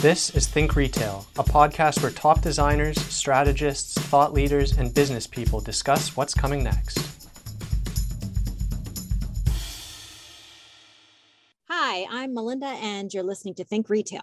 [0.00, 5.60] This is Think Retail, a podcast where top designers, strategists, thought leaders, and business people
[5.60, 6.98] discuss what's coming next.
[11.68, 14.22] Hi, I'm Melinda, and you're listening to Think Retail.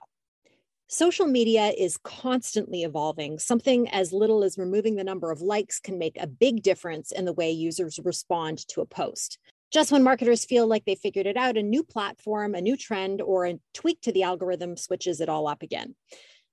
[0.88, 3.38] Social media is constantly evolving.
[3.38, 7.26] Something as little as removing the number of likes can make a big difference in
[7.26, 9.38] the way users respond to a post.
[9.72, 13.22] Just when marketers feel like they figured it out, a new platform, a new trend,
[13.22, 15.96] or a tweak to the algorithm switches it all up again.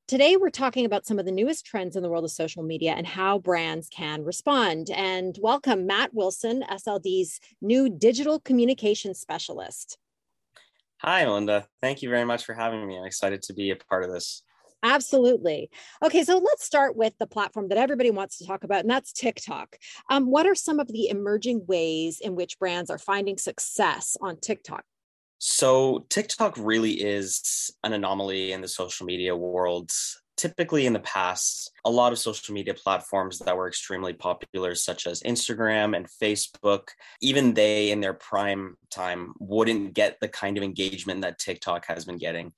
[0.08, 2.92] Today, we're talking about some of the newest trends in the world of social media
[2.92, 4.90] and how brands can respond.
[4.90, 9.96] And welcome, Matt Wilson, SLD's new digital communication specialist.
[10.98, 11.68] Hi, Melinda.
[11.80, 12.98] Thank you very much for having me.
[12.98, 14.42] I'm excited to be a part of this.
[14.84, 15.70] Absolutely.
[16.02, 19.12] Okay, so let's start with the platform that everybody wants to talk about, and that's
[19.14, 19.78] TikTok.
[20.10, 24.38] Um, what are some of the emerging ways in which brands are finding success on
[24.38, 24.84] TikTok?
[25.38, 29.90] So, TikTok really is an anomaly in the social media world.
[30.36, 35.06] Typically, in the past, a lot of social media platforms that were extremely popular, such
[35.06, 36.88] as Instagram and Facebook,
[37.22, 42.04] even they in their prime time wouldn't get the kind of engagement that TikTok has
[42.04, 42.52] been getting.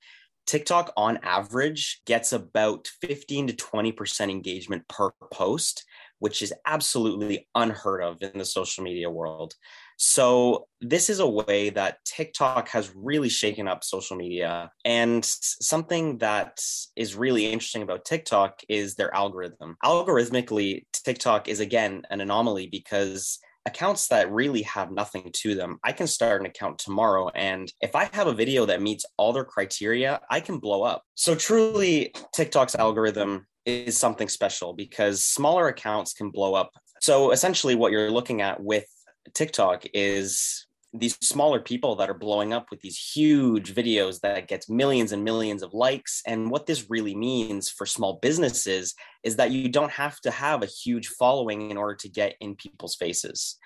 [0.47, 5.83] TikTok on average gets about 15 to 20% engagement per post,
[6.19, 9.53] which is absolutely unheard of in the social media world.
[9.97, 14.71] So, this is a way that TikTok has really shaken up social media.
[14.85, 16.59] And something that
[16.95, 19.75] is really interesting about TikTok is their algorithm.
[19.83, 25.91] Algorithmically, TikTok is again an anomaly because accounts that really have nothing to them, I
[25.91, 27.29] can start an account tomorrow.
[27.29, 31.03] And if I have a video that meets all their criteria, I can blow up.
[31.15, 36.71] So, truly, TikTok's algorithm is something special because smaller accounts can blow up.
[37.01, 38.85] So, essentially, what you're looking at with
[39.33, 44.69] TikTok is these smaller people that are blowing up with these huge videos that gets
[44.69, 46.21] millions and millions of likes.
[46.25, 50.63] And what this really means for small businesses is that you don't have to have
[50.63, 53.57] a huge following in order to get in people's faces.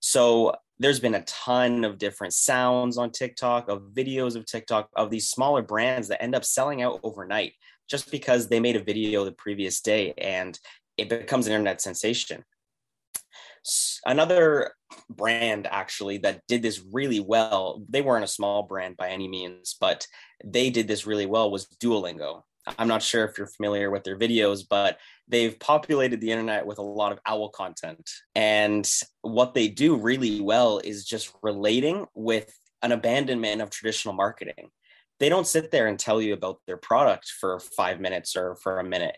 [0.00, 5.10] So there's been a ton of different sounds on TikTok of videos of TikTok of
[5.10, 7.54] these smaller brands that end up selling out overnight
[7.88, 10.58] just because they made a video the previous day and
[10.98, 12.44] it becomes an internet sensation
[14.04, 14.72] another
[15.10, 17.82] brand actually that did this really well.
[17.88, 20.06] They weren't a small brand by any means but
[20.44, 22.42] they did this really well was duolingo.
[22.78, 26.78] I'm not sure if you're familiar with their videos but they've populated the internet with
[26.78, 28.08] a lot of owl content.
[28.34, 28.88] And
[29.22, 32.52] what they do really well is just relating with
[32.82, 34.70] an abandonment of traditional marketing.
[35.18, 38.78] They don't sit there and tell you about their product for five minutes or for
[38.78, 39.16] a minute.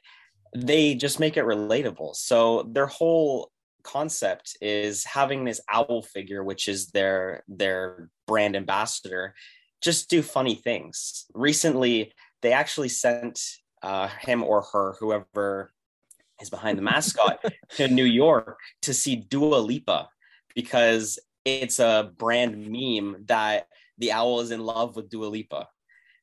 [0.57, 2.15] They just make it relatable.
[2.17, 3.51] So their whole
[3.83, 9.35] concept is having this owl figure, which is their their brand ambassador,
[9.83, 11.27] just do funny things.
[11.35, 12.13] Recently,
[12.43, 13.41] they actually sent
[13.83, 15.73] uh, him or her, whoever
[16.41, 17.45] is behind the mascot,
[17.77, 20.09] to New York to see Dua Lipa
[20.55, 23.69] because it's a brand meme that
[23.99, 25.69] the owl is in love with Dua Lipa.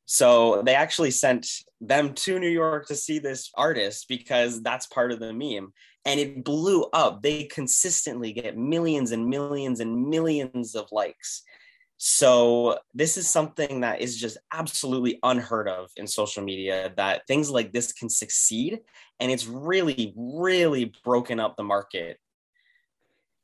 [0.05, 1.47] So they actually sent
[1.81, 5.73] them to New York to see this artist because that's part of the meme.
[6.05, 7.23] And it blew up.
[7.23, 11.43] They consistently get millions and millions and millions of likes.
[11.97, 17.49] So this is something that is just absolutely unheard of in social media that things
[17.49, 18.81] like this can succeed.
[19.19, 22.19] And it's really, really broken up the market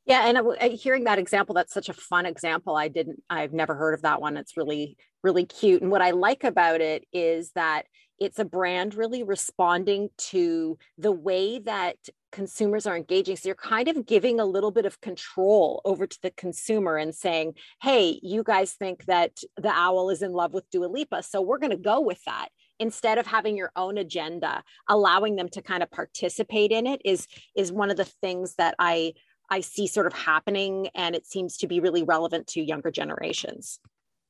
[0.04, 2.76] yeah, and uh, hearing that example, that's such a fun example.
[2.76, 4.36] I didn't, I've never heard of that one.
[4.36, 5.82] It's really, really cute.
[5.82, 7.86] And what I like about it is that
[8.18, 11.96] it's a brand really responding to the way that
[12.30, 13.36] consumers are engaging.
[13.36, 17.14] So you're kind of giving a little bit of control over to the consumer and
[17.14, 21.22] saying, hey, you guys think that the owl is in love with Dua Lipa.
[21.22, 22.48] So we're going to go with that
[22.78, 27.26] instead of having your own agenda allowing them to kind of participate in it is
[27.54, 29.12] is one of the things that i
[29.52, 33.80] I see sort of happening, and it seems to be really relevant to younger generations.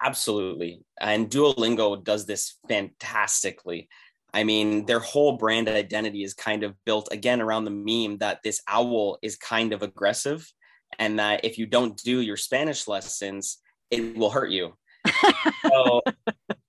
[0.02, 0.80] Absolutely.
[1.00, 3.88] And Duolingo does this fantastically.
[4.34, 8.40] I mean, their whole brand identity is kind of built again around the meme that
[8.42, 10.52] this owl is kind of aggressive
[10.98, 13.58] and that if you don't do your Spanish lessons,
[13.92, 14.72] it will hurt you.
[15.70, 16.00] so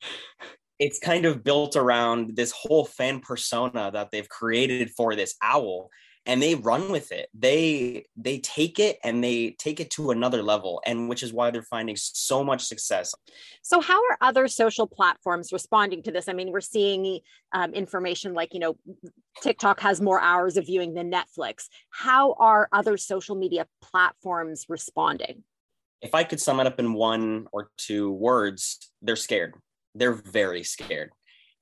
[0.80, 5.90] it's kind of built around this whole fan persona that they've created for this owl
[6.26, 7.30] and they run with it.
[7.34, 11.52] They they take it and they take it to another level and which is why
[11.52, 13.14] they're finding so much success.
[13.62, 16.30] So how are other social platforms responding to this?
[16.30, 17.20] I mean we're seeing
[17.52, 18.78] um, information like you know
[19.42, 21.68] tiktok has more hours of viewing than netflix.
[21.90, 25.44] How are other social media platforms responding?
[26.02, 29.56] If i could sum it up in one or two words they're scared.
[29.96, 31.12] They're very scared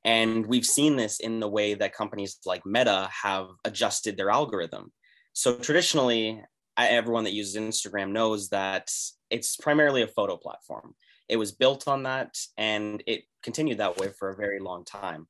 [0.04, 4.92] And we've seen this in the way that companies like Meta have adjusted their algorithm.
[5.34, 6.44] So traditionally,
[6.78, 8.90] everyone that uses Instagram knows that
[9.30, 10.96] it's primarily a photo platform.
[11.30, 15.28] It was built on that and it continued that way for a very long time.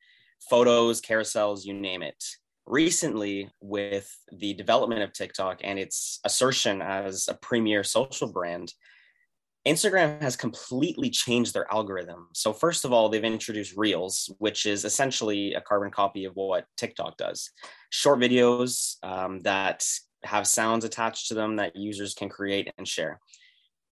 [0.49, 2.23] Photos, carousels, you name it.
[2.65, 8.73] Recently, with the development of TikTok and its assertion as a premier social brand,
[9.67, 12.29] Instagram has completely changed their algorithm.
[12.33, 16.65] So, first of all, they've introduced Reels, which is essentially a carbon copy of what
[16.77, 17.51] TikTok does
[17.91, 19.85] short videos um, that
[20.23, 23.19] have sounds attached to them that users can create and share.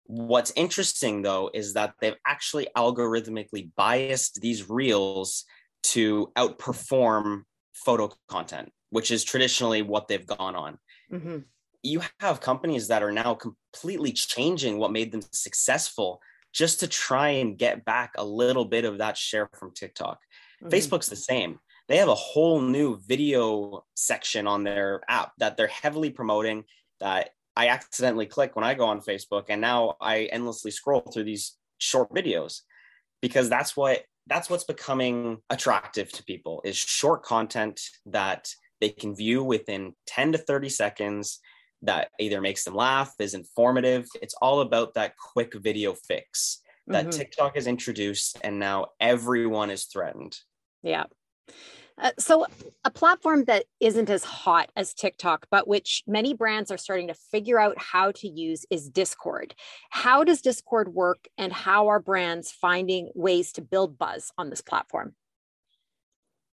[0.05, 5.43] What's interesting, though, is that they've actually algorithmically biased these Reels
[5.83, 7.43] to outperform
[7.73, 10.77] photo content, which is traditionally what they've gone on.
[11.11, 11.39] Mm-hmm
[11.88, 16.19] you have companies that are now completely changing what made them successful
[16.54, 20.19] just to try and get back a little bit of that share from TikTok.
[20.63, 20.74] Mm-hmm.
[20.74, 21.60] Facebook's the same.
[21.88, 26.66] They have a whole new video section on their app that they're heavily promoting
[27.00, 31.24] that I accidentally click when I go on Facebook and now I endlessly scroll through
[31.24, 32.62] these short videos
[33.22, 38.50] because that's what that's what's becoming attractive to people is short content that
[38.81, 41.39] they can view within 10 to 30 seconds
[41.83, 44.07] that either makes them laugh, is informative.
[44.21, 47.18] It's all about that quick video fix that mm-hmm.
[47.18, 50.38] TikTok has introduced, and now everyone is threatened.
[50.83, 51.06] Yeah.
[52.00, 52.45] Uh, so,
[52.85, 57.15] a platform that isn't as hot as TikTok, but which many brands are starting to
[57.15, 59.56] figure out how to use is Discord.
[59.89, 64.62] How does Discord work, and how are brands finding ways to build buzz on this
[64.62, 65.15] platform?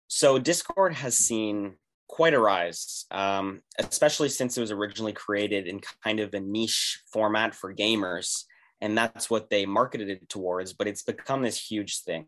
[0.07, 1.75] So, Discord has seen
[2.07, 7.01] quite a rise, um, especially since it was originally created in kind of a niche
[7.11, 8.43] format for gamers.
[8.81, 12.27] And that's what they marketed it towards, but it's become this huge thing.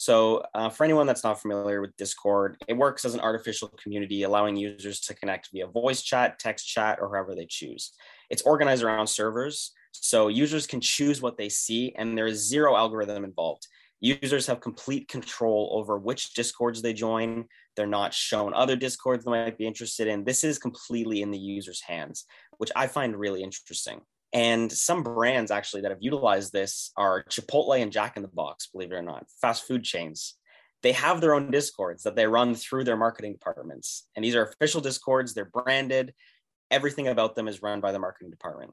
[0.00, 4.22] So, uh, for anyone that's not familiar with Discord, it works as an artificial community,
[4.22, 7.92] allowing users to connect via voice chat, text chat, or however they choose.
[8.30, 12.76] It's organized around servers, so users can choose what they see, and there is zero
[12.76, 13.66] algorithm involved.
[14.00, 17.46] Users have complete control over which discords they join.
[17.74, 20.24] They're not shown other discords they might be interested in.
[20.24, 22.24] This is completely in the user's hands,
[22.58, 24.00] which I find really interesting.
[24.32, 28.68] And some brands actually that have utilized this are Chipotle and Jack in the Box,
[28.68, 30.34] believe it or not, fast food chains.
[30.82, 34.06] They have their own discords that they run through their marketing departments.
[34.14, 36.14] And these are official discords, they're branded.
[36.70, 38.72] Everything about them is run by the marketing department.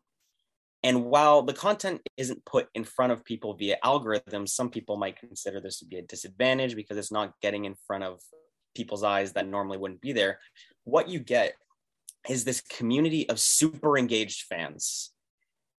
[0.85, 5.19] And while the content isn't put in front of people via algorithms, some people might
[5.19, 8.19] consider this to be a disadvantage because it's not getting in front of
[8.75, 10.37] people's eyes that normally wouldn't be there.
[10.83, 11.55] What you get
[12.29, 15.11] is this community of super engaged fans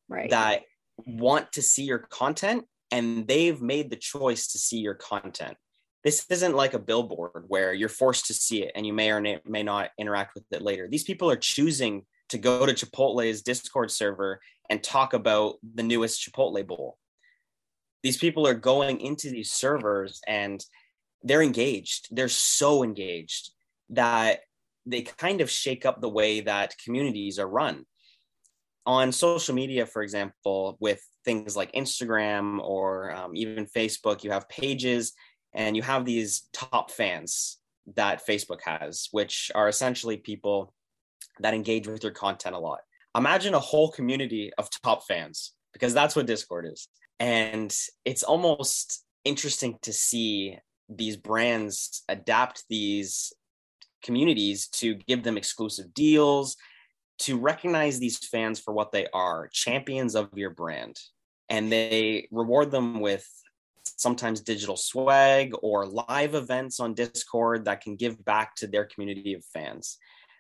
[0.09, 0.29] right.
[0.31, 0.63] that
[0.97, 5.57] want to see your content and they've made the choice to see your content.
[6.03, 9.21] This isn't like a billboard where you're forced to see it and you may or
[9.45, 10.89] may not interact with it later.
[10.91, 16.21] These people are choosing to go to Chipotle's Discord server and talk about the newest
[16.21, 16.99] Chipotle bowl.
[18.03, 20.65] These people are going into these servers and
[21.23, 22.09] they're engaged.
[22.11, 23.51] They're so engaged
[23.91, 24.41] that
[24.85, 27.85] they kind of shake up the way that communities are run.
[28.87, 34.49] On social media, for example, with things like Instagram or um, even Facebook, you have
[34.49, 35.13] pages
[35.55, 37.59] and you have these top fans
[37.95, 40.73] that Facebook has, which are essentially people
[41.41, 42.81] that engage with your content a lot
[43.17, 46.89] imagine a whole community of top fans because that's what Discord is.
[47.19, 47.75] And
[48.05, 53.33] it's almost interesting to see these brands adapt these
[54.03, 56.57] communities to give them exclusive deals,
[57.21, 60.97] to recognize these fans for what they are champions of your brand.
[61.49, 63.27] And they reward them with
[63.97, 69.33] sometimes digital swag or live events on Discord that can give back to their community
[69.33, 69.99] of fans.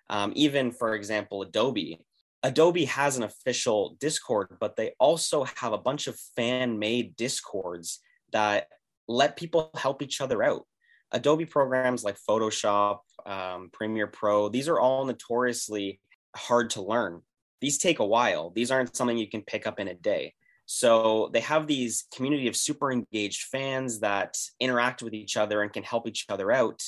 [0.08, 1.98] Um, even, for example, Adobe
[2.42, 8.00] Adobe has an official Discord, but they also have a bunch of fan made Discords
[8.32, 8.68] that
[9.08, 10.64] let people help each other out.
[11.12, 16.00] Adobe programs like Photoshop, um, Premiere Pro, these are all notoriously
[16.36, 17.22] hard to learn.
[17.60, 18.50] These take a while.
[18.50, 20.34] These aren't something you can pick up in a day.
[20.66, 25.72] So they have these community of super engaged fans that interact with each other and
[25.72, 26.82] can help each other out,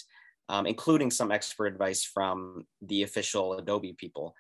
[0.49, 4.35] um, including some expert advice from the official Adobe people.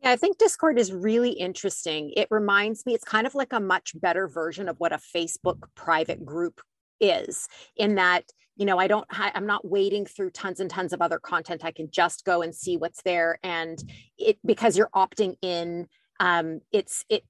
[0.00, 2.12] Yeah, I think Discord is really interesting.
[2.16, 5.62] It reminds me, it's kind of like a much better version of what a Facebook
[5.74, 6.60] private group
[7.00, 8.24] is, in that,
[8.56, 11.64] you know, I don't, I'm not wading through tons and tons of other content.
[11.64, 13.38] I can just go and see what's there.
[13.42, 13.82] And
[14.18, 15.88] it, because you're opting in,
[16.20, 17.24] um, it's, it,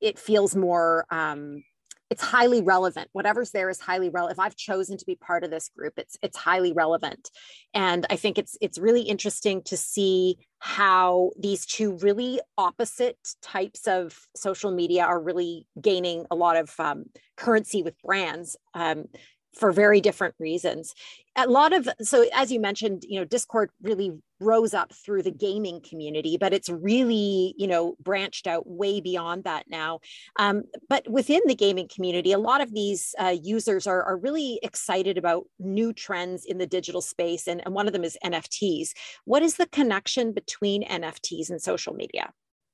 [0.00, 1.64] it feels more, um,
[2.10, 3.08] it's highly relevant.
[3.12, 6.16] Whatever's there is highly relevant if i've chosen to be part of this group it's
[6.22, 7.30] it's highly relevant.
[7.72, 13.86] And i think it's it's really interesting to see how these two really opposite types
[13.86, 18.56] of social media are really gaining a lot of um, currency with brands.
[18.74, 19.06] Um,
[19.54, 20.94] for very different reasons.
[21.36, 25.30] A lot of so as you mentioned you know discord really rose up through the
[25.30, 30.00] gaming community but it's really you know branched out way beyond that now.
[30.38, 34.58] Um, but within the gaming community a lot of these uh, users are, are really
[34.62, 38.90] excited about new trends in the digital space and, and one of them is nfts
[39.24, 42.32] what is the connection between nfts and social media?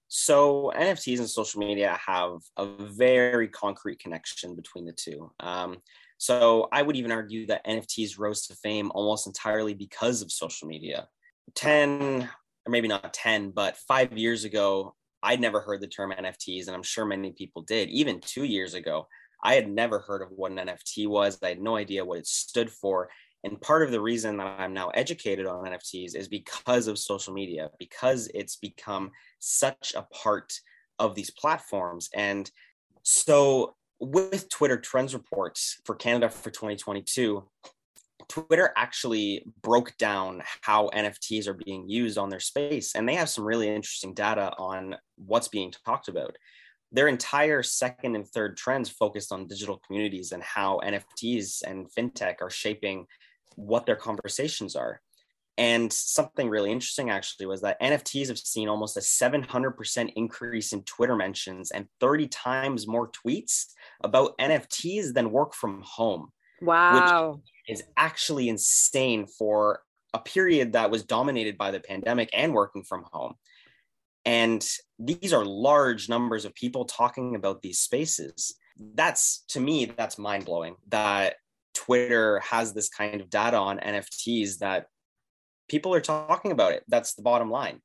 [0.08, 5.32] So nfts and social media have a very concrete connection between the two.
[5.40, 5.78] Um,
[6.18, 10.68] so I would even argue that NFTs rose to fame almost entirely because of social
[10.68, 11.08] media.
[11.54, 12.28] 10,
[12.66, 16.76] or maybe not 10, but five years ago, I'd never heard the term NFTs, and
[16.76, 17.88] I'm sure many people did.
[17.90, 19.06] Even two years ago,
[19.42, 21.38] I had never heard of what an NFT was.
[21.42, 23.08] I had no idea what it stood for.
[23.44, 27.32] And part of the reason that I'm now educated on NFTs is because of social
[27.32, 30.52] media, because it's become such a part
[30.98, 32.08] of these platforms.
[32.14, 32.50] And
[33.02, 37.44] so with Twitter Trends Reports for Canada for 2022,
[38.28, 43.28] Twitter actually broke down how NFTs are being used on their space, and they have
[43.28, 46.36] some really interesting data on what's being talked about.
[46.92, 52.36] Their entire second and third trends focused on digital communities and how NFTs and fintech
[52.40, 53.06] are shaping
[53.56, 55.00] what their conversations are.
[55.58, 60.82] And something really interesting actually was that NFTs have seen almost a 700% increase in
[60.82, 63.66] Twitter mentions and 30 times more tweets
[64.04, 66.30] about NFTs than work from home.
[66.60, 67.40] Wow.
[67.66, 69.80] Which is actually insane for
[70.12, 73.34] a period that was dominated by the pandemic and working from home.
[74.26, 74.66] And
[74.98, 78.56] these are large numbers of people talking about these spaces.
[78.94, 81.36] That's to me, that's mind blowing that
[81.74, 84.86] Twitter has this kind of data on NFTs that
[85.68, 86.84] people are talking about it.
[86.88, 87.80] That's the bottom line.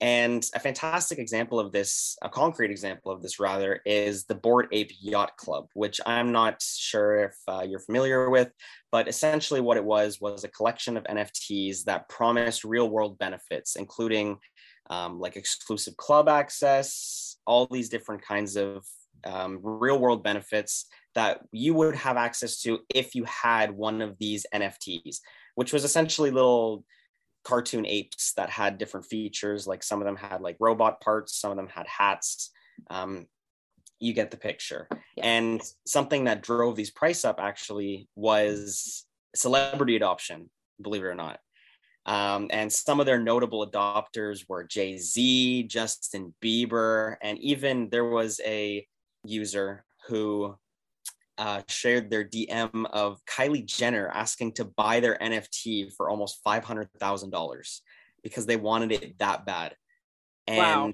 [0.00, 4.68] And a fantastic example of this, a concrete example of this rather, is the Bored
[4.72, 8.50] Ape Yacht Club, which I'm not sure if uh, you're familiar with,
[8.92, 13.76] but essentially what it was was a collection of NFTs that promised real world benefits,
[13.76, 14.36] including
[14.90, 18.84] um, like exclusive club access, all these different kinds of
[19.24, 24.18] um, real world benefits that you would have access to if you had one of
[24.18, 25.20] these NFTs,
[25.54, 26.84] which was essentially little
[27.46, 29.66] cartoon apes that had different features.
[29.68, 32.50] Like some of them had like robot parts, some of them had hats.
[32.90, 33.26] Um,
[34.00, 34.88] you get the picture.
[35.16, 35.26] Yeah.
[35.26, 40.50] And something that drove these price up actually was celebrity adoption,
[40.82, 41.38] believe it or not.
[42.04, 48.04] Um, and some of their notable adopters were Jay Z, Justin Bieber, and even there
[48.04, 48.86] was a
[49.24, 50.56] user who
[51.38, 57.80] uh, shared their DM of Kylie Jenner asking to buy their NFT for almost $500,000
[58.22, 59.74] because they wanted it that bad.
[60.46, 60.92] And wow.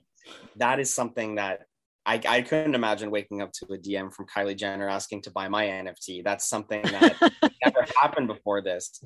[0.56, 1.60] that is something that
[2.04, 5.48] I, I couldn't imagine waking up to a DM from Kylie Jenner asking to buy
[5.48, 6.24] my NFT.
[6.24, 7.16] That's something that
[7.64, 9.00] never happened before this.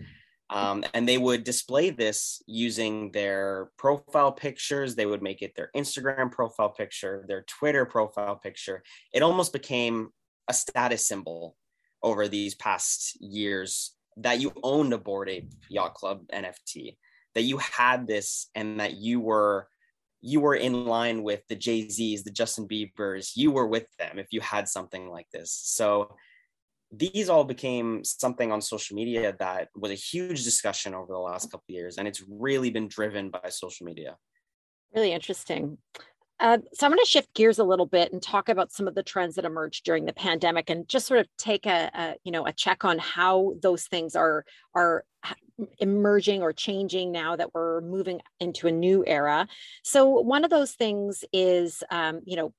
[0.49, 4.95] Um, and they would display this using their profile pictures.
[4.95, 8.83] They would make it their Instagram profile picture, their Twitter profile picture.
[9.13, 10.11] It almost became
[10.49, 11.57] a status symbol
[12.03, 16.97] over these past years that you owned a Bored Ape Yacht Club NFT,
[17.35, 19.69] that you had this, and that you were
[20.23, 23.37] you were in line with the Jay Z's, the Justin Bieber's.
[23.37, 25.53] You were with them if you had something like this.
[25.53, 26.17] So
[26.91, 31.51] these all became something on social media that was a huge discussion over the last
[31.51, 34.17] couple years, and it's really been driven by social media.
[34.95, 35.79] Really interesting.
[36.39, 38.95] Uh, so I'm going to shift gears a little bit and talk about some of
[38.95, 42.33] the trends that emerged during the pandemic, and just sort of take a, a you
[42.33, 45.05] know a check on how those things are are
[45.79, 49.49] emerging or changing now that we're moving into a new era.
[49.83, 52.53] So one of those things is um, you know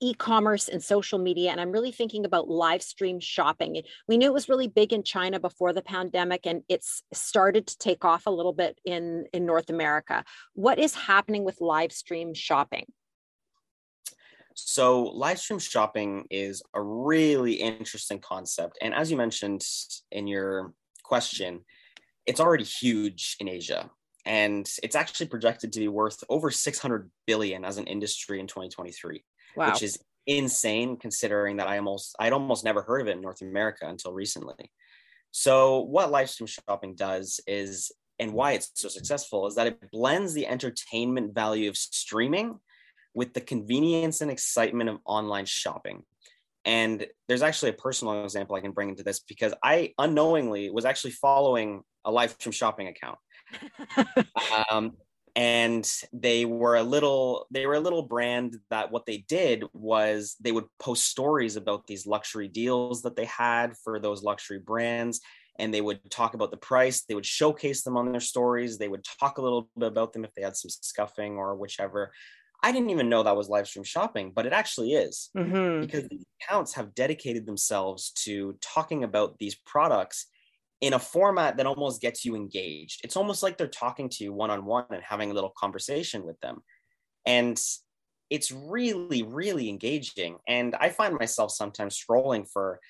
[0.00, 3.82] e-commerce and social media and i'm really thinking about live stream shopping.
[4.08, 7.78] We knew it was really big in china before the pandemic and it's started to
[7.78, 10.24] take off a little bit in in north america.
[10.54, 12.86] What is happening with live stream shopping?
[14.54, 19.62] So live stream shopping is a really interesting concept and as you mentioned
[20.10, 21.60] in your question
[22.26, 23.90] it's already huge in asia
[24.26, 29.24] and it's actually projected to be worth over 600 billion as an industry in 2023
[29.56, 29.70] wow.
[29.70, 33.42] which is insane considering that I almost I'd almost never heard of it in North
[33.42, 34.70] America until recently.
[35.32, 39.90] So what live stream shopping does is and why it's so successful is that it
[39.90, 42.58] blends the entertainment value of streaming
[43.14, 46.02] with the convenience and excitement of online shopping.
[46.64, 50.84] And there's actually a personal example I can bring into this because I unknowingly was
[50.84, 53.18] actually following a live stream shopping account.
[54.70, 54.92] um,
[55.36, 60.36] and they were a little they were a little brand that what they did was
[60.40, 65.20] they would post stories about these luxury deals that they had for those luxury brands
[65.58, 68.88] and they would talk about the price they would showcase them on their stories they
[68.88, 72.12] would talk a little bit about them if they had some scuffing or whichever
[72.62, 75.80] i didn't even know that was live stream shopping but it actually is mm-hmm.
[75.80, 80.26] because these accounts have dedicated themselves to talking about these products
[80.80, 83.00] in a format that almost gets you engaged.
[83.04, 86.24] It's almost like they're talking to you one on one and having a little conversation
[86.24, 86.62] with them.
[87.26, 87.60] And
[88.30, 90.38] it's really, really engaging.
[90.48, 92.80] And I find myself sometimes scrolling for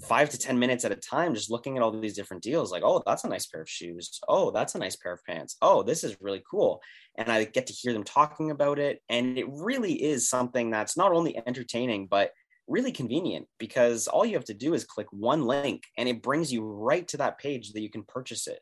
[0.00, 2.82] five to 10 minutes at a time, just looking at all these different deals like,
[2.84, 4.20] oh, that's a nice pair of shoes.
[4.28, 5.56] Oh, that's a nice pair of pants.
[5.60, 6.80] Oh, this is really cool.
[7.16, 9.00] And I get to hear them talking about it.
[9.08, 12.30] And it really is something that's not only entertaining, but
[12.72, 16.52] really convenient because all you have to do is click one link and it brings
[16.52, 18.60] you right to that page that you can purchase it.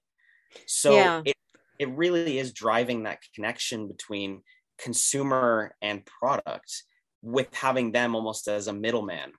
[0.67, 1.23] So yeah.
[1.25, 1.37] it,
[1.79, 4.43] it really is driving that connection between
[4.79, 6.83] consumer and product
[7.23, 9.33] with having them almost as a middleman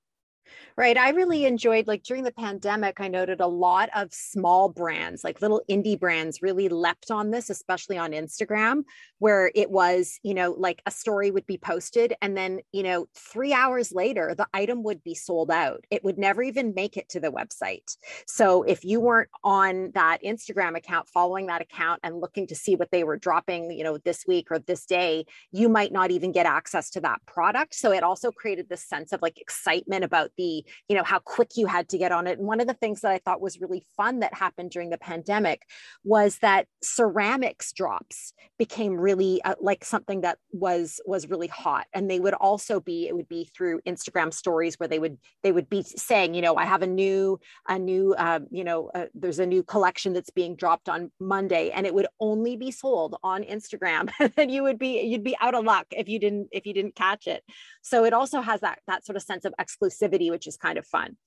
[0.81, 0.97] Right.
[0.97, 5.39] I really enjoyed like during the pandemic, I noted a lot of small brands, like
[5.39, 8.81] little indie brands really leapt on this, especially on Instagram,
[9.19, 13.05] where it was, you know, like a story would be posted and then, you know,
[13.13, 15.85] three hours later, the item would be sold out.
[15.91, 17.95] It would never even make it to the website.
[18.25, 22.75] So if you weren't on that Instagram account, following that account and looking to see
[22.75, 26.31] what they were dropping, you know, this week or this day, you might not even
[26.31, 27.75] get access to that product.
[27.75, 31.51] So it also created this sense of like excitement about the you know how quick
[31.55, 32.39] you had to get on it.
[32.39, 34.97] And one of the things that i thought was really fun that happened during the
[34.97, 35.63] pandemic
[36.03, 41.87] was that ceramics drops became really uh, like something that was was really hot.
[41.93, 45.51] And they would also be it would be through instagram stories where they would they
[45.51, 49.05] would be saying you know i have a new a new uh, you know uh,
[49.13, 51.71] there's a new collection that's being dropped on monday.
[51.71, 54.09] And it would only be sold on instagram.
[54.37, 56.95] And you would be you'd be out of luck if you didn't if you didn't
[56.95, 57.43] catch it.
[57.81, 60.85] So it also has that that sort of sense of exclusivity which is kind of
[60.85, 61.17] fun.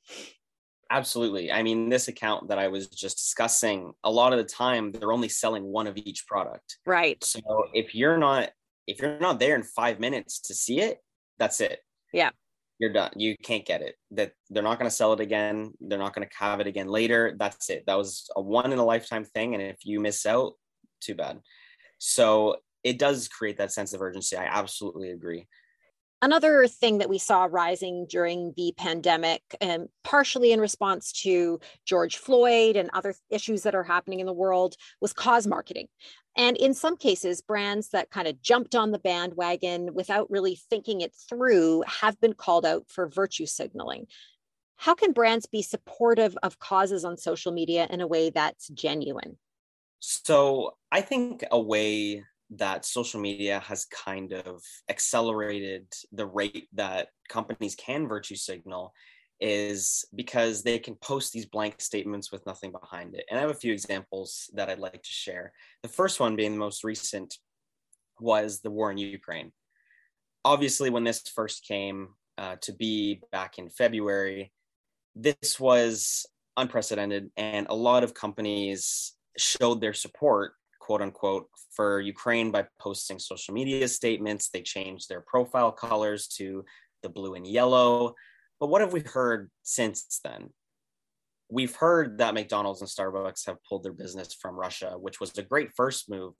[0.91, 1.51] Absolutely.
[1.51, 5.13] I mean, this account that I was just discussing, a lot of the time they're
[5.13, 6.79] only selling one of each product.
[6.87, 7.23] Right.
[7.25, 7.41] So
[7.73, 8.51] if you're not
[8.87, 10.99] if you're not there in 5 minutes to see it,
[11.39, 11.81] that's it.
[12.13, 12.31] Yeah.
[12.79, 13.13] You're done.
[13.17, 13.95] You can't get it.
[14.11, 15.73] That they're not going to sell it again.
[15.81, 17.35] They're not going to have it again later.
[17.39, 17.85] That's it.
[17.87, 20.53] That was a one in a lifetime thing and if you miss out,
[21.01, 21.41] too bad.
[21.99, 24.37] So it does create that sense of urgency.
[24.37, 25.49] I absolutely agree.
[26.25, 32.17] Another thing that we saw rising during the pandemic, and partially in response to George
[32.17, 35.87] Floyd and other issues that are happening in the world, was cause marketing.
[36.35, 41.03] And in some cases, brands that kind of jumped on the bandwagon without really thinking
[41.03, 44.07] it through have been called out for virtue signaling.
[44.77, 49.37] How can brands be supportive of causes on social media in a way that's genuine?
[50.01, 57.09] So, I think a way that social media has kind of accelerated the rate that
[57.28, 58.92] companies can virtue signal
[59.40, 63.24] is because they can post these blank statements with nothing behind it.
[63.28, 65.52] And I have a few examples that I'd like to share.
[65.83, 67.38] The first one being the most recent
[68.20, 69.52] was the war in Ukraine.
[70.44, 74.52] Obviously, when this first came uh, to be back in February,
[75.16, 76.26] this was
[76.57, 80.54] unprecedented, and a lot of companies showed their support
[80.85, 84.51] quote unquote for Ukraine by posting social media statements.
[84.51, 86.62] They changed their profile colors to
[87.03, 88.14] the blue and yellow.
[88.61, 90.51] But what have we heard since then?
[91.51, 95.42] We've heard that McDonald's and Starbucks have pulled their business from Russia, which was a
[95.42, 96.35] great first move.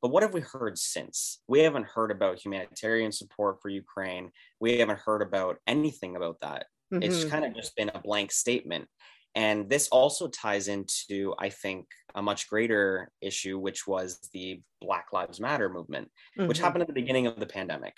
[0.00, 1.42] But what have we heard since?
[1.46, 4.30] We haven't heard about humanitarian support for Ukraine.
[4.60, 6.64] We haven't heard about anything about that.
[6.90, 7.02] Mm-hmm.
[7.02, 8.88] It's kind of just been a blank statement.
[9.34, 15.06] And this also ties into, I think, a much greater issue, which was the Black
[15.12, 16.48] Lives Matter movement, mm-hmm.
[16.48, 17.94] which happened at the beginning of the pandemic.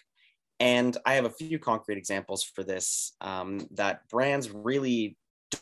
[0.61, 5.16] And I have a few concrete examples for this um, that brands really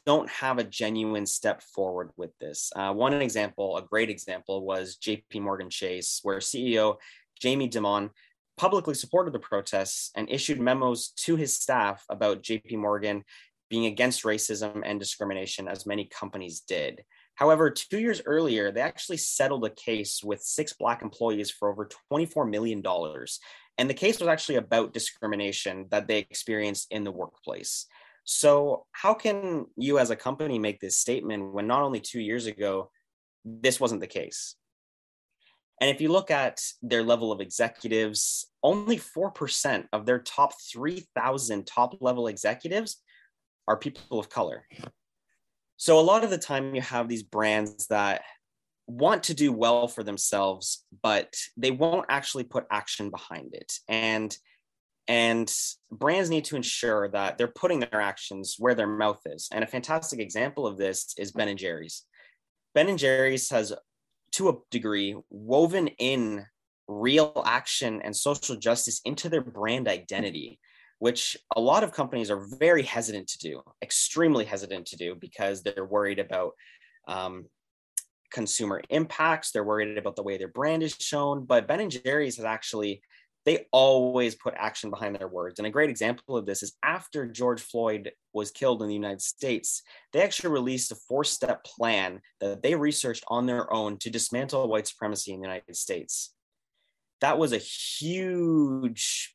[0.07, 2.71] don't have a genuine step forward with this.
[2.77, 6.97] Uh, one example, a great example, was JP Morgan Chase, where CEO
[7.41, 8.11] Jamie Dimon
[8.57, 13.25] publicly supported the protests and issued memos to his staff about JP Morgan
[13.71, 17.03] being against racism and discrimination, as many companies did.
[17.41, 21.89] However, two years earlier, they actually settled a case with six Black employees for over
[22.13, 22.83] $24 million.
[23.79, 27.87] And the case was actually about discrimination that they experienced in the workplace.
[28.25, 32.45] So, how can you as a company make this statement when not only two years
[32.45, 32.91] ago,
[33.47, 34.55] this wasn't the case?
[35.81, 41.67] And if you look at their level of executives, only 4% of their top 3,000
[41.67, 42.99] top level executives
[43.67, 44.67] are people of color.
[45.81, 48.21] So a lot of the time you have these brands that
[48.87, 53.73] want to do well for themselves, but they won't actually put action behind it.
[53.89, 54.37] And
[55.09, 55.51] and
[55.91, 59.49] brands need to ensure that they're putting their actions where their mouth is.
[59.53, 62.05] And a fantastic example of this is Ben and Jerry's.
[62.75, 63.73] Ben and Jerry's has,
[64.33, 66.45] to a degree, woven in
[66.89, 70.61] real action and social justice into their brand identity,
[71.01, 75.63] which a lot of companies are very hesitant to do, extremely hesitant to do, because
[75.63, 76.53] they're worried about
[77.09, 77.47] um,
[78.31, 79.51] consumer impacts.
[79.51, 81.47] They're worried about the way their brand is shown.
[81.47, 83.03] But Ben and Jerry's has actually
[83.47, 85.59] they always put action behind their words.
[85.59, 89.23] And a great example of this is after George Floyd was killed in the United
[89.23, 89.83] States,
[90.13, 94.69] they actually released a four step plan that they researched on their own to dismantle
[94.69, 96.35] white supremacy in the United States.
[97.23, 99.35] That was a huge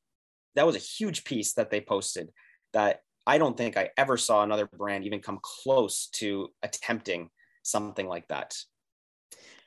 [0.56, 2.30] that was a huge piece that they posted
[2.74, 7.30] that I don't think I ever saw another brand even come close to attempting
[7.64, 8.56] something like that.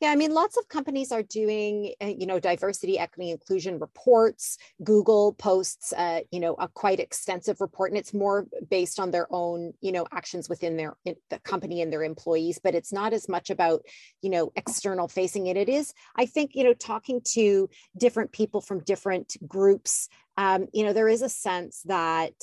[0.00, 4.56] Yeah, I mean, lots of companies are doing, uh, you know, diversity, equity, inclusion reports.
[4.84, 9.26] Google posts, uh, you know, a quite extensive report, and it's more based on their
[9.30, 12.60] own, you know, actions within their the company and their employees.
[12.62, 13.82] But it's not as much about,
[14.22, 15.56] you know, external facing it.
[15.56, 20.08] It is, I think, you know, talking to different people from different groups.
[20.36, 22.34] Um, you know, there is a sense that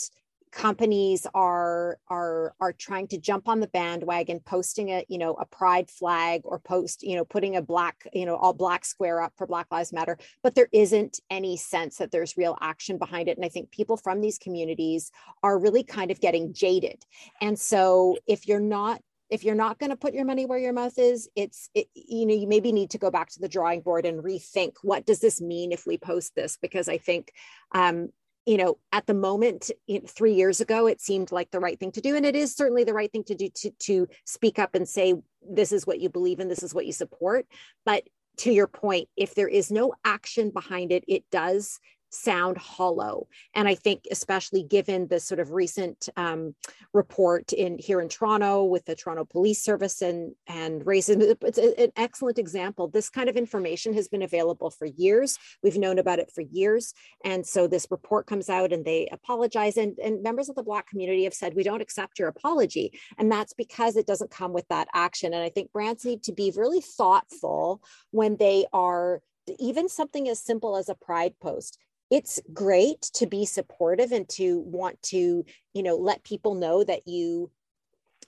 [0.51, 5.45] companies are are are trying to jump on the bandwagon posting a you know a
[5.45, 9.33] pride flag or post you know putting a black you know all black square up
[9.37, 10.17] for black lives matter.
[10.43, 13.37] But there isn't any sense that there's real action behind it.
[13.37, 15.11] And i think people from these communities
[15.43, 17.03] are really kind of getting jaded.
[17.41, 20.71] And so if you're not if you're not going to put your money where your
[20.71, 23.81] mouth is it's it, you know you maybe need to go back to the drawing
[23.81, 26.57] board and rethink what does this mean if we post this?
[26.61, 27.31] Because i think
[27.73, 28.09] um,
[28.45, 29.71] you know, at the moment,
[30.07, 32.15] three years ago, it seemed like the right thing to do.
[32.15, 35.15] And it is certainly the right thing to do to, to speak up and say,
[35.41, 37.47] this is what you believe in, this is what you support.
[37.85, 38.03] But
[38.37, 41.79] to your point, if there is no action behind it, it does
[42.15, 43.27] sound hollow.
[43.53, 46.55] And I think, especially given the sort of recent um,
[46.93, 51.91] report in here in Toronto with the Toronto Police Service and and racism, it's an
[51.95, 52.87] excellent example.
[52.87, 55.37] This kind of information has been available for years.
[55.63, 59.77] We've known about it for years, and so this report comes out and they apologize.
[59.77, 63.31] And and members of the Black community have said we don't accept your apology, and
[63.31, 65.33] that's because it doesn't come with that action.
[65.33, 69.21] And I think brands need to be really thoughtful when they are
[69.59, 71.77] even something as simple as a pride post
[72.09, 77.07] it's great to be supportive and to want to you know let people know that
[77.07, 77.51] you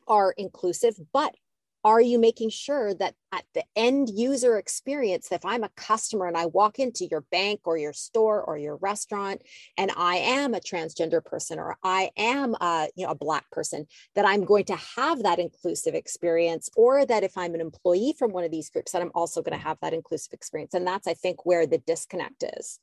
[0.07, 1.35] are inclusive but
[1.83, 6.35] are you making sure that at the end user experience if i'm a customer and
[6.35, 9.41] i walk into your bank or your store or your restaurant
[9.77, 13.85] and i am a transgender person or i am a you know a black person
[14.15, 18.31] that i'm going to have that inclusive experience or that if i'm an employee from
[18.31, 20.73] one of these groups that i'm also going to have that inclusive experience.
[20.73, 22.79] And that's i think where the disconnect is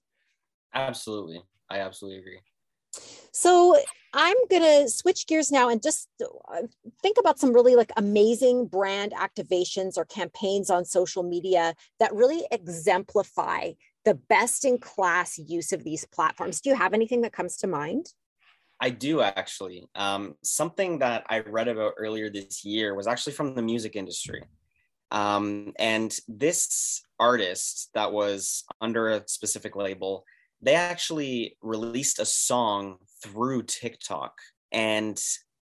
[0.75, 1.43] Absolutely.
[1.71, 2.41] I absolutely agree.
[3.33, 3.77] So
[4.13, 6.63] I'm going to switch gears now and just uh,
[7.03, 12.47] think about some really like amazing brand activations or campaigns on social media that really
[12.53, 13.73] exemplify
[14.05, 16.61] the best in class use of these platforms.
[16.61, 18.07] Do you have anything that comes to mind?
[18.81, 19.89] I do actually.
[19.95, 24.45] Um, something that I read about earlier this year was actually from the music industry.
[25.11, 30.25] Um, and this artist that was under a specific label
[30.63, 34.33] they actually released a song through TikTok.
[34.73, 35.21] And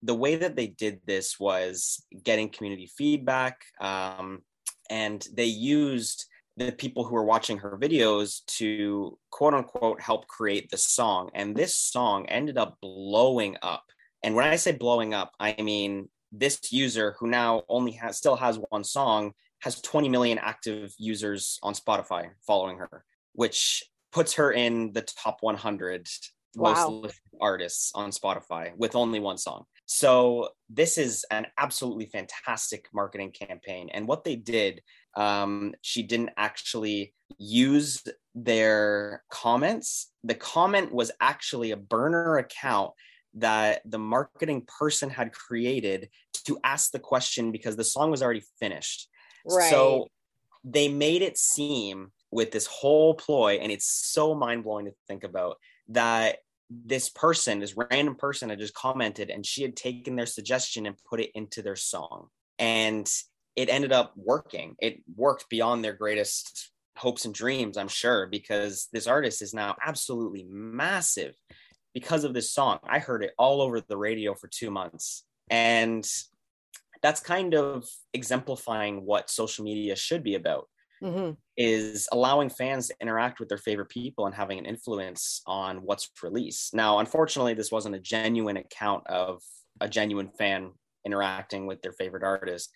[0.02, 3.62] the way that they did this was getting community feedback.
[3.80, 4.42] Um,
[4.90, 6.26] and they used
[6.58, 11.30] the people who were watching her videos to quote unquote help create the song.
[11.34, 13.86] And this song ended up blowing up.
[14.24, 18.36] And when I say blowing up, I mean this user who now only has still
[18.36, 24.52] has one song has 20 million active users on Spotify following her, which puts her
[24.52, 26.08] in the top 100
[26.56, 27.02] wow.
[27.02, 29.66] most artists on Spotify with only one song.
[29.86, 33.90] So this is an absolutely fantastic marketing campaign.
[33.94, 34.82] And what they did,
[35.16, 38.04] um, she didn't actually use
[38.36, 40.12] their comments.
[40.24, 42.92] The comment was actually a burner account
[43.36, 46.10] that the marketing person had created
[46.46, 49.08] to ask the question because the song was already finished.
[49.46, 49.70] Right.
[49.70, 50.08] So
[50.64, 55.58] they made it seem with this whole ploy and it's so mind-blowing to think about
[55.88, 56.38] that
[56.70, 60.96] this person this random person had just commented and she had taken their suggestion and
[61.10, 62.28] put it into their song.
[62.60, 63.10] And
[63.56, 64.76] it ended up working.
[64.80, 69.74] It worked beyond their greatest hopes and dreams i'm sure because this artist is now
[69.86, 71.34] absolutely massive
[71.94, 72.80] because of this song.
[72.88, 76.08] I heard it all over the radio for two months And
[77.02, 80.68] that's kind of exemplifying what social media should be about
[81.04, 81.32] mm-hmm.
[81.58, 86.10] is allowing fans to interact with their favorite people and having an influence on what's
[86.22, 86.74] released.
[86.74, 89.42] Now, unfortunately, this wasn't a genuine account of
[89.82, 90.72] a genuine fan
[91.06, 92.70] interacting with their favorite artist.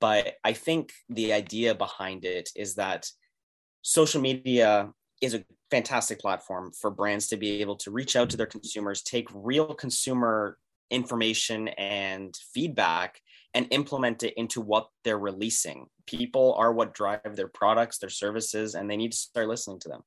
[0.00, 3.08] But I think the idea behind it is that
[3.82, 4.90] social media
[5.22, 9.02] is a fantastic platform for brands to be able to reach out to their consumers,
[9.02, 10.58] take real consumer
[10.90, 13.20] information and feedback
[13.54, 15.86] and implement it into what they're releasing.
[16.06, 19.88] People are what drive their products, their services, and they need to start listening to
[19.88, 20.02] them.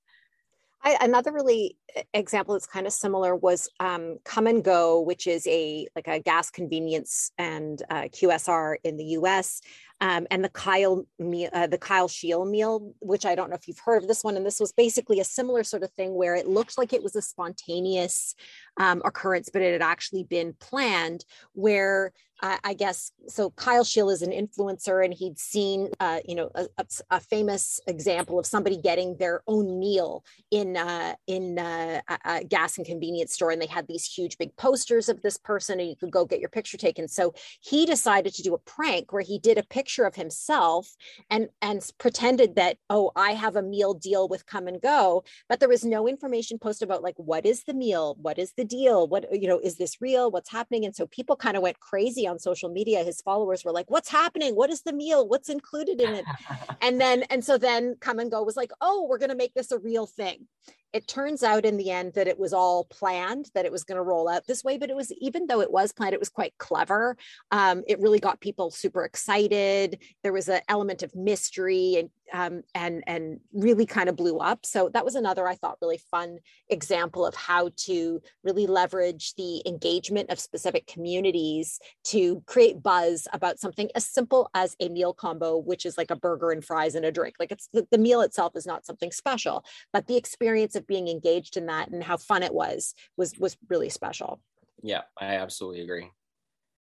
[0.81, 1.77] I, another really
[2.13, 6.19] example that's kind of similar was um, Kum & Go, which is a like a
[6.19, 9.61] gas convenience and uh, QSR in the U.S.
[10.01, 13.67] Um, and the Kyle meal, uh, the Kyle Scheele meal, which I don't know if
[13.67, 14.37] you've heard of this one.
[14.37, 17.15] And this was basically a similar sort of thing where it looked like it was
[17.15, 18.35] a spontaneous
[18.79, 21.25] um, occurrence, but it had actually been planned.
[21.53, 23.49] Where uh, I guess so.
[23.51, 26.67] Kyle Scheele is an influencer, and he'd seen, uh, you know, a,
[27.09, 32.77] a, famous example of somebody getting their own meal in uh, in uh, a, gas
[32.77, 35.97] and convenience store, and they had these huge big posters of this person, and you
[35.97, 37.09] could go get your picture taken.
[37.09, 40.95] So he decided to do a prank where he did a picture of himself
[41.29, 45.59] and and pretended that oh, I have a meal deal with Kum & Go, but
[45.59, 49.07] there was no information posted about like what is the meal, what is the deal,
[49.09, 52.28] what you know, is this real, what's happening, and so people kind of went crazy
[52.29, 54.55] on social media, his followers were like, What's happening?
[54.55, 55.27] What is the meal?
[55.27, 56.25] What's included in it?
[56.81, 59.53] and then, and so then Kum & Go was like, Oh, we're going to make
[59.53, 60.47] this a real thing
[60.91, 63.97] it turns out in the end that it was all planned that it was going
[63.97, 66.29] to roll out this way but it was even though it was planned it was
[66.29, 67.15] quite clever
[67.51, 72.61] um, it really got people super excited there was an element of mystery and um,
[72.75, 76.39] and and really kind of blew up so that was another i thought really fun
[76.69, 83.59] example of how to really leverage the engagement of specific communities to create buzz about
[83.59, 87.05] something as simple as a meal combo which is like a burger and fries and
[87.05, 89.63] a drink like it's the, the meal itself is not something special
[89.93, 93.57] but the experience of being engaged in that and how fun it was was was
[93.69, 94.41] really special.
[94.81, 96.09] Yeah, I absolutely agree.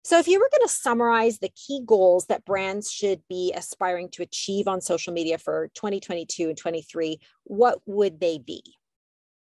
[0.03, 4.09] So, if you were going to summarize the key goals that brands should be aspiring
[4.11, 8.63] to achieve on social media for 2022 and 23, what would they be?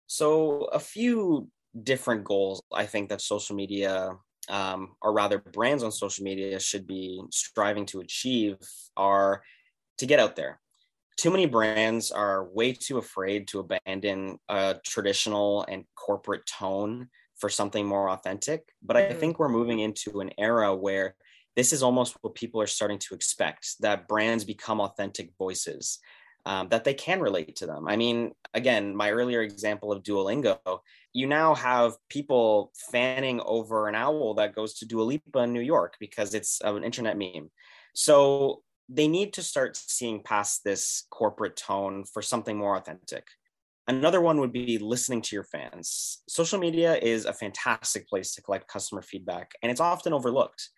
[0.07, 1.49] So, a few
[1.83, 6.87] different goals I think that social media, um, or rather brands on social media, should
[6.87, 8.55] be striving to achieve
[8.95, 9.43] are
[9.97, 10.61] to get out there,
[11.17, 17.49] too many brands are way too afraid to abandon a traditional and corporate tone for
[17.49, 18.63] something more authentic.
[18.81, 19.09] But mm.
[19.09, 21.15] I think we're moving into an era where
[21.55, 25.99] this is almost what people are starting to expect that brands become authentic voices,
[26.45, 27.87] um, that they can relate to them.
[27.87, 30.59] I mean, again, my earlier example of Duolingo,
[31.13, 35.61] you now have people fanning over an owl that goes to Dua Lipa in New
[35.61, 37.49] York because it's an internet meme.
[37.93, 43.27] So they need to start seeing past this corporate tone for something more authentic.
[43.87, 46.23] Another one would be listening to your fans.
[46.27, 50.69] Social media is a fantastic place to collect customer feedback, and it's often overlooked.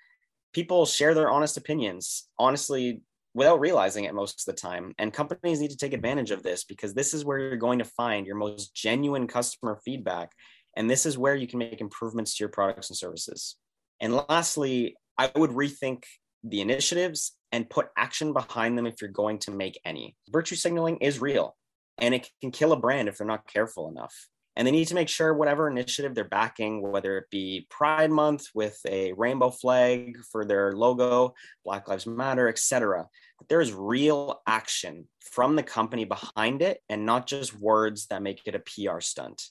[0.53, 3.01] People share their honest opinions, honestly,
[3.33, 4.93] without realizing it most of the time.
[4.97, 7.85] And companies need to take advantage of this because this is where you're going to
[7.85, 10.31] find your most genuine customer feedback.
[10.75, 13.55] And this is where you can make improvements to your products and services.
[14.01, 16.03] And lastly, I would rethink
[16.43, 20.15] the initiatives and put action behind them if you're going to make any.
[20.29, 21.55] Virtue signaling is real
[21.97, 24.29] and it can kill a brand if they're not careful enough.
[24.55, 28.47] And they need to make sure whatever initiative they're backing, whether it be Pride Month
[28.55, 33.05] with a rainbow flag for their logo, Black Lives Matter, etc.,
[33.37, 38.23] that there is real action from the company behind it and not just words that
[38.23, 39.43] make it a PR stunt.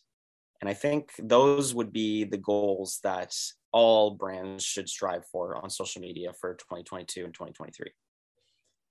[0.61, 3.32] And I think those would be the goals that
[3.72, 7.92] all brands should strive for on social media for 2022 and 2023.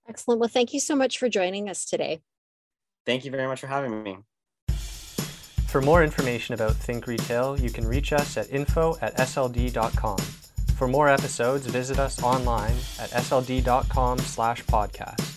[0.08, 0.40] Excellent.
[0.40, 2.22] Well, thank you so much for joining us today.
[3.06, 4.18] Thank you very much for having me.
[5.68, 10.18] For more information about Think Retail, you can reach us at info at sld.com.
[10.78, 15.35] For more episodes, visit us online at sld.com slash podcast.